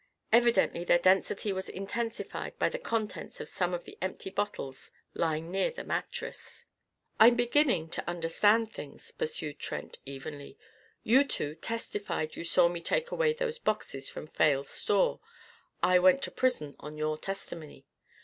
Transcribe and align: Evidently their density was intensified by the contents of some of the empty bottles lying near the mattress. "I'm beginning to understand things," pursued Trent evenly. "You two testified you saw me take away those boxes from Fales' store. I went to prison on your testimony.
Evidently 0.33 0.83
their 0.83 0.97
density 0.97 1.53
was 1.53 1.69
intensified 1.69 2.57
by 2.57 2.67
the 2.67 2.79
contents 2.79 3.39
of 3.39 3.47
some 3.47 3.71
of 3.71 3.83
the 3.85 3.99
empty 4.01 4.31
bottles 4.31 4.89
lying 5.13 5.51
near 5.51 5.69
the 5.69 5.83
mattress. 5.83 6.65
"I'm 7.19 7.35
beginning 7.35 7.87
to 7.89 8.09
understand 8.09 8.71
things," 8.71 9.11
pursued 9.11 9.59
Trent 9.59 9.99
evenly. 10.07 10.57
"You 11.03 11.23
two 11.23 11.53
testified 11.53 12.35
you 12.35 12.43
saw 12.43 12.67
me 12.67 12.81
take 12.81 13.11
away 13.11 13.33
those 13.33 13.59
boxes 13.59 14.09
from 14.09 14.25
Fales' 14.25 14.69
store. 14.69 15.19
I 15.83 15.99
went 15.99 16.23
to 16.23 16.31
prison 16.31 16.75
on 16.79 16.97
your 16.97 17.15
testimony. 17.19 17.85